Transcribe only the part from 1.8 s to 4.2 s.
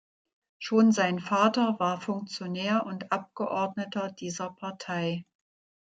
Funktionär und Abgeordneter